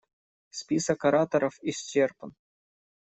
[0.59, 2.31] Список ораторов исчерпан.